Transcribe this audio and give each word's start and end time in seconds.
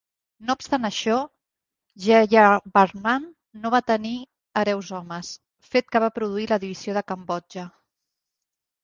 No 0.45 0.53
obstant 0.59 0.87
això, 0.87 1.15
Jayavarman 2.05 3.27
no 3.65 3.71
va 3.75 3.81
tenir 3.91 4.13
hereus 4.63 4.89
homes, 5.01 5.29
fet 5.75 5.93
que 5.97 6.03
va 6.05 6.11
produir 6.17 6.47
la 6.53 6.59
divisió 6.65 6.97
de 6.99 7.05
Cambodja. 7.13 7.67